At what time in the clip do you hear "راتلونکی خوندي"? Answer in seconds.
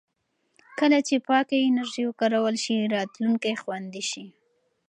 2.95-4.03